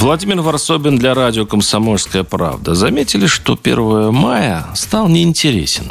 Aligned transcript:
Владимир 0.00 0.40
Варсобин 0.42 0.96
для 0.96 1.12
радио 1.12 1.44
«Комсомольская 1.44 2.22
правда». 2.22 2.76
Заметили, 2.76 3.26
что 3.26 3.58
1 3.60 4.14
мая 4.14 4.64
стал 4.74 5.08
неинтересен. 5.08 5.90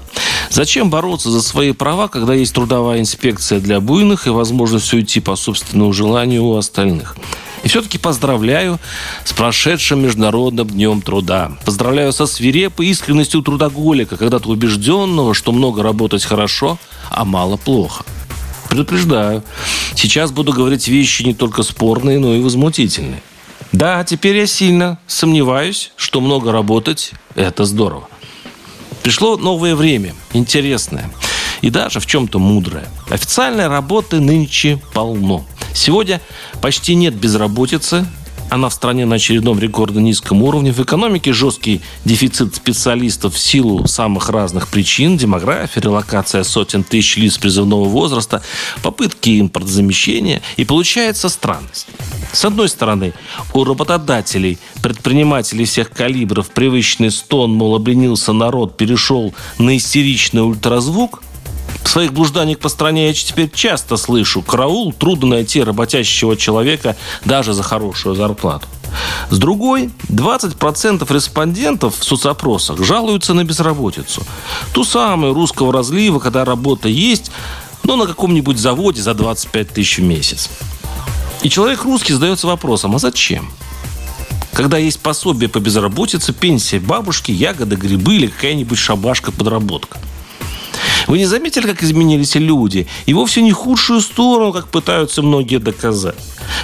Зачем 0.49 0.89
бороться 0.89 1.29
за 1.29 1.41
свои 1.41 1.73
права, 1.73 2.07
когда 2.07 2.33
есть 2.33 2.53
трудовая 2.53 3.01
инспекция 3.01 3.59
для 3.59 3.81
буйных 3.81 4.25
и 4.25 4.29
возможность 4.29 4.93
уйти 4.93 5.19
по 5.19 5.35
собственному 5.35 5.91
желанию 5.91 6.45
у 6.45 6.55
остальных? 6.55 7.17
И 7.63 7.67
все-таки 7.67 7.97
поздравляю 7.97 8.79
с 9.25 9.33
прошедшим 9.33 10.03
Международным 10.03 10.69
днем 10.69 11.01
труда. 11.01 11.51
Поздравляю 11.65 12.13
со 12.13 12.27
свирепой 12.27 12.87
искренностью 12.87 13.41
трудоголика, 13.41 14.15
когда-то 14.15 14.47
убежденного, 14.47 15.33
что 15.33 15.51
много 15.51 15.83
работать 15.83 16.23
хорошо, 16.23 16.79
а 17.09 17.25
мало 17.25 17.57
плохо. 17.57 18.05
Предупреждаю, 18.69 19.43
сейчас 19.95 20.31
буду 20.31 20.53
говорить 20.53 20.87
вещи 20.87 21.23
не 21.23 21.33
только 21.33 21.61
спорные, 21.61 22.19
но 22.19 22.33
и 22.33 22.39
возмутительные. 22.39 23.21
Да, 23.71 24.03
теперь 24.03 24.37
я 24.37 24.47
сильно 24.47 24.97
сомневаюсь, 25.07 25.91
что 25.97 26.21
много 26.21 26.51
работать– 26.51 27.11
это 27.35 27.65
здорово. 27.65 28.07
Пришло 29.03 29.37
новое 29.37 29.75
время, 29.75 30.15
интересное 30.33 31.11
и 31.61 31.69
даже 31.69 31.99
в 31.99 32.05
чем-то 32.05 32.39
мудрое. 32.39 32.87
Официальной 33.09 33.67
работы 33.67 34.19
нынче 34.19 34.81
полно. 34.93 35.45
Сегодня 35.73 36.21
почти 36.61 36.95
нет 36.95 37.15
безработицы, 37.15 38.05
она 38.49 38.69
в 38.69 38.73
стране 38.73 39.05
на 39.05 39.15
очередном 39.15 39.59
рекордно 39.59 39.99
низком 39.99 40.41
уровне. 40.43 40.71
В 40.71 40.79
экономике 40.81 41.33
жесткий 41.33 41.81
дефицит 42.05 42.55
специалистов 42.55 43.35
в 43.35 43.39
силу 43.39 43.87
самых 43.87 44.29
разных 44.29 44.69
причин. 44.69 45.17
Демография, 45.17 45.81
релокация 45.81 46.43
сотен 46.43 46.83
тысяч 46.83 47.17
лиц 47.17 47.37
призывного 47.37 47.85
возраста, 47.85 48.41
попытки 48.83 49.39
импортозамещения. 49.39 50.41
И 50.55 50.65
получается 50.65 51.29
странность. 51.29 51.87
С 52.31 52.45
одной 52.45 52.69
стороны, 52.69 53.13
у 53.53 53.63
работодателей, 53.63 54.57
предпринимателей 54.81 55.65
всех 55.65 55.89
калибров 55.89 56.49
привычный 56.49 57.11
стон, 57.11 57.51
мол, 57.53 57.75
обленился 57.75 58.33
народ, 58.33 58.77
перешел 58.77 59.33
на 59.57 59.75
истеричный 59.77 60.41
ультразвук– 60.41 61.23
в 61.87 61.89
своих 61.89 62.11
блужданиях 62.11 62.59
по 62.59 62.67
стране 62.67 63.07
я 63.07 63.13
теперь 63.13 63.49
часто 63.49 63.95
слышу 63.95 64.41
«караул, 64.41 64.91
трудно 64.91 65.35
найти 65.35 65.63
работящего 65.63 66.35
человека 66.35 66.97
даже 67.23 67.53
за 67.53 67.63
хорошую 67.63 68.13
зарплату». 68.13 68.67
С 69.29 69.37
другой, 69.37 69.91
20% 70.09 71.13
респондентов 71.13 71.97
в 71.97 72.03
соцопросах 72.03 72.83
жалуются 72.83 73.33
на 73.33 73.45
безработицу. 73.45 74.23
Ту 74.73 74.83
самую 74.83 75.33
русского 75.33 75.71
разлива, 75.71 76.19
когда 76.19 76.43
работа 76.43 76.89
есть, 76.89 77.31
но 77.83 77.95
на 77.95 78.05
каком-нибудь 78.05 78.57
заводе 78.57 79.01
за 79.01 79.13
25 79.13 79.69
тысяч 79.69 79.99
в 79.99 80.03
месяц. 80.03 80.49
И 81.41 81.49
человек 81.49 81.85
русский 81.85 82.11
задается 82.11 82.47
вопросом, 82.47 82.95
а 82.95 82.99
зачем? 82.99 83.49
Когда 84.51 84.77
есть 84.77 84.99
пособие 84.99 85.47
по 85.47 85.59
безработице, 85.59 86.33
пенсия 86.33 86.81
бабушки, 86.81 87.31
ягоды, 87.31 87.77
грибы 87.77 88.15
или 88.15 88.27
какая-нибудь 88.27 88.77
шабашка-подработка– 88.77 89.99
вы 91.07 91.17
не 91.17 91.25
заметили, 91.25 91.65
как 91.65 91.83
изменились 91.83 92.35
люди? 92.35 92.87
И 93.05 93.13
вовсе 93.13 93.41
не 93.41 93.51
худшую 93.51 94.01
сторону, 94.01 94.51
как 94.51 94.67
пытаются 94.67 95.21
многие 95.21 95.57
доказать. 95.57 96.15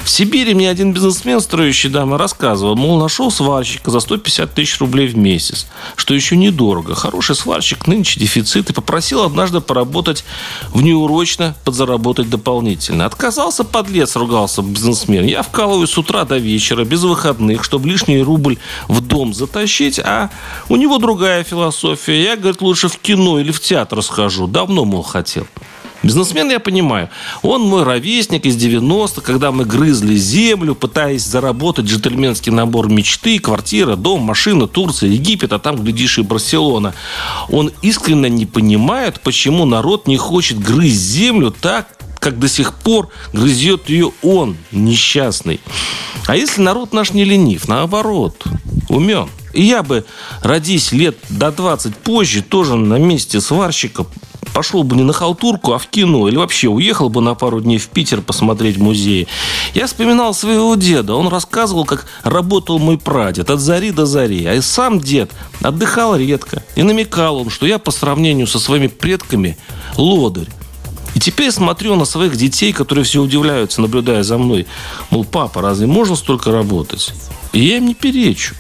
В 0.04 0.10
Сибири 0.10 0.54
мне 0.54 0.70
один 0.70 0.94
бизнесмен, 0.94 1.40
строящий 1.40 1.90
дамы, 1.90 2.18
рассказывал, 2.18 2.76
мол, 2.76 3.00
нашел 3.00 3.32
сварщика 3.32 3.92
за 3.92 4.00
150 4.00 4.54
тысяч 4.54 4.80
рублей 4.80 5.08
в 5.08 5.18
месяц, 5.18 5.68
что 5.96 6.14
еще 6.14 6.36
недорого. 6.36 6.96
Хороший 6.96 7.36
сварщик, 7.36 7.88
нынче 7.88 8.20
дефицит, 8.20 8.70
и 8.70 8.74
попросил 8.74 9.24
однажды 9.24 9.62
поработать 9.62 10.26
внеурочно, 10.70 11.56
подзаработать 11.64 12.30
дополнительно. 12.30 13.06
Отказался 13.06 13.64
подлец, 13.64 14.16
ругался 14.16 14.62
бизнесмен. 14.62 15.26
Я 15.26 15.42
вкалываю 15.42 15.88
с 15.88 15.98
утра 15.98 16.26
до 16.26 16.38
вечера, 16.38 16.84
без 16.84 17.04
выходных, 17.04 17.64
чтобы 17.64 17.90
лишний 17.90 18.22
рубль 18.22 18.58
в 18.88 19.02
дом 19.02 19.34
затащить, 19.34 20.00
а 20.00 20.30
у 20.70 20.76
него 20.76 20.98
другая 20.98 21.44
философия. 21.44 22.22
Я, 22.22 22.36
говорит, 22.36 22.62
лучше 22.62 22.88
в 22.88 22.98
кино 22.98 23.40
или 23.40 23.52
в 23.52 23.60
театр 23.60 24.02
схожу. 24.02 24.48
Давно, 24.48 24.86
мол, 24.86 25.04
хотел. 25.04 25.48
Бизнесмен, 26.04 26.52
я 26.52 26.60
понимаю, 26.60 27.10
он 27.44 27.62
мой 27.62 27.84
ровесник 27.84 28.46
из 28.46 28.58
90-х, 28.58 29.22
когда 29.22 29.54
мы 29.54 29.64
грызли 29.64 30.16
землю, 30.16 30.76
пытаясь 30.76 31.24
заработать 31.24 31.86
джентльменский 31.86 32.52
набор 32.52 32.90
мечты, 32.90 33.40
квартира, 33.40 33.96
дом, 33.96 34.22
машина, 34.22 34.68
Турция, 34.68 35.10
Египет, 35.10 35.54
а 35.54 35.60
там, 35.60 35.78
глядишь, 35.78 36.20
и 36.20 36.22
Барселона. 36.22 36.94
Он 37.50 37.72
искренне 37.82 38.30
не 38.30 38.46
понимает, 38.46 39.22
почему 39.22 39.64
народ 39.64 40.06
не 40.06 40.18
хочет 40.18 40.60
грызть 40.60 41.00
землю 41.00 41.52
так, 41.52 41.88
как 42.20 42.38
до 42.38 42.50
сих 42.50 42.74
пор 42.74 43.10
грызет 43.32 43.90
ее 43.90 44.12
он, 44.22 44.58
несчастный. 44.74 45.62
А 46.28 46.36
если 46.36 46.62
народ 46.62 46.92
наш 46.94 47.12
не 47.12 47.24
ленив, 47.24 47.70
наоборот, 47.70 48.44
умен. 48.90 49.30
И 49.54 49.64
я 49.64 49.84
бы, 49.84 50.04
родись 50.42 50.92
лет 50.92 51.18
до 51.30 51.52
20 51.52 51.96
позже, 51.96 52.42
тоже 52.42 52.76
на 52.76 52.98
месте 52.98 53.40
сварщика 53.40 54.06
пошел 54.54 54.84
бы 54.84 54.96
не 54.96 55.04
на 55.04 55.14
халтурку, 55.14 55.74
а 55.74 55.78
в 55.78 55.88
кино. 55.88 56.28
Или 56.28 56.38
вообще 56.38 56.70
уехал 56.70 57.10
бы 57.10 57.22
на 57.22 57.36
пару 57.36 57.60
дней 57.62 57.78
в 57.78 57.90
Питер 57.90 58.22
посмотреть 58.22 58.78
музей. 58.78 59.28
Я 59.74 59.88
вспоминал 59.88 60.34
своего 60.34 60.76
деда. 60.76 61.16
Он 61.16 61.28
рассказывал, 61.28 61.86
как 61.86 62.06
работал 62.24 62.80
мой 62.80 62.98
прадед 62.98 63.50
от 63.50 63.60
зари 63.60 63.92
до 63.92 64.06
зари. 64.06 64.46
А 64.46 64.54
и 64.54 64.62
сам 64.62 65.00
дед 65.00 65.32
отдыхал 65.62 66.16
редко. 66.16 66.64
И 66.76 66.84
намекал 66.84 67.38
он, 67.38 67.50
что 67.50 67.66
я 67.66 67.80
по 67.80 67.92
сравнению 67.92 68.48
со 68.48 68.60
своими 68.60 68.88
предками 68.88 69.58
лодырь. 69.98 70.48
И 71.16 71.20
теперь 71.20 71.52
смотрю 71.52 71.96
на 71.96 72.06
своих 72.06 72.36
детей, 72.36 72.74
которые 72.74 73.06
все 73.06 73.22
удивляются, 73.22 73.82
наблюдая 73.82 74.24
за 74.24 74.38
мной. 74.38 74.66
Мол, 75.10 75.26
папа, 75.26 75.62
разве 75.62 75.86
можно 75.86 76.16
столько 76.16 76.52
работать? 76.52 77.14
И 77.52 77.60
я 77.60 77.78
им 77.78 77.86
не 77.86 77.94
перечу. 77.94 78.56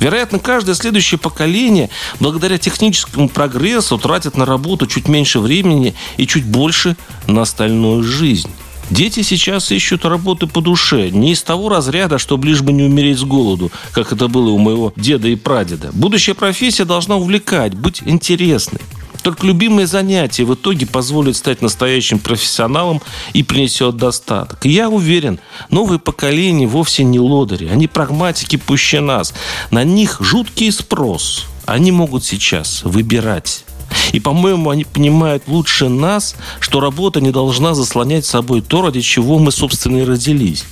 Вероятно, 0.00 0.38
каждое 0.38 0.74
следующее 0.74 1.18
поколение, 1.18 1.90
благодаря 2.20 2.58
техническому 2.58 3.28
прогрессу, 3.28 3.98
тратит 3.98 4.36
на 4.36 4.44
работу 4.44 4.86
чуть 4.86 5.08
меньше 5.08 5.40
времени 5.40 5.94
и 6.16 6.26
чуть 6.26 6.44
больше 6.44 6.96
на 7.26 7.42
остальную 7.42 8.02
жизнь. 8.02 8.50
Дети 8.90 9.22
сейчас 9.22 9.72
ищут 9.72 10.04
работы 10.04 10.46
по 10.46 10.60
душе, 10.60 11.08
не 11.08 11.32
из 11.32 11.42
того 11.42 11.68
разряда, 11.68 12.18
чтобы 12.18 12.46
лишь 12.48 12.60
бы 12.60 12.72
не 12.72 12.82
умереть 12.82 13.18
с 13.18 13.24
голоду, 13.24 13.72
как 13.92 14.12
это 14.12 14.28
было 14.28 14.50
у 14.50 14.58
моего 14.58 14.92
деда 14.96 15.28
и 15.28 15.36
прадеда. 15.36 15.90
Будущая 15.92 16.34
профессия 16.34 16.84
должна 16.84 17.16
увлекать, 17.16 17.74
быть 17.74 18.02
интересной. 18.04 18.80
Только 19.24 19.46
любимое 19.46 19.86
занятие 19.86 20.44
в 20.44 20.52
итоге 20.52 20.84
позволит 20.86 21.34
стать 21.34 21.62
настоящим 21.62 22.18
профессионалом 22.18 23.00
и 23.32 23.42
принесет 23.42 23.96
достаток. 23.96 24.66
И 24.66 24.68
я 24.68 24.90
уверен, 24.90 25.40
новые 25.70 25.98
поколения 25.98 26.66
вовсе 26.66 27.04
не 27.04 27.18
лодыри, 27.18 27.68
они 27.68 27.88
прагматики 27.88 28.56
пуще 28.56 29.00
нас. 29.00 29.32
На 29.70 29.82
них 29.82 30.18
жуткий 30.20 30.70
спрос. 30.70 31.46
Они 31.64 31.90
могут 31.90 32.22
сейчас 32.22 32.82
выбирать. 32.84 33.64
И, 34.12 34.20
по-моему, 34.20 34.68
они 34.68 34.84
понимают 34.84 35.44
лучше 35.46 35.88
нас, 35.88 36.36
что 36.60 36.80
работа 36.80 37.22
не 37.22 37.30
должна 37.30 37.72
заслонять 37.72 38.26
собой 38.26 38.60
то, 38.60 38.82
ради 38.82 39.00
чего 39.00 39.38
мы, 39.38 39.52
собственно, 39.52 40.02
и 40.02 40.04
родились 40.04 40.66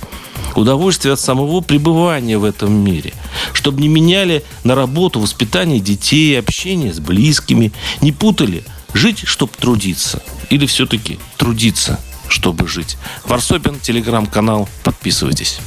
удовольствие 0.55 1.13
от 1.13 1.19
самого 1.19 1.61
пребывания 1.61 2.37
в 2.37 2.43
этом 2.43 2.73
мире. 2.73 3.13
Чтобы 3.53 3.81
не 3.81 3.87
меняли 3.87 4.43
на 4.63 4.75
работу 4.75 5.19
воспитание 5.19 5.79
детей, 5.79 6.39
общение 6.39 6.93
с 6.93 6.99
близкими, 6.99 7.71
не 8.01 8.11
путали 8.11 8.63
жить, 8.93 9.23
чтобы 9.25 9.53
трудиться, 9.59 10.21
или 10.49 10.65
все-таки 10.65 11.19
трудиться, 11.37 11.99
чтобы 12.27 12.67
жить. 12.67 12.97
Варсобин, 13.25 13.79
телеграм-канал, 13.79 14.69
подписывайтесь. 14.83 15.59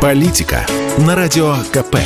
Политика 0.00 0.66
на 0.98 1.14
радио 1.14 1.56
КП. 1.72 1.96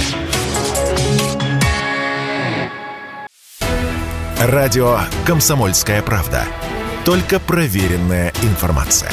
Радио 4.40 5.00
«Комсомольская 5.26 6.00
правда». 6.00 6.44
Только 7.05 7.40
проверенная 7.40 8.32
информация. 8.43 9.11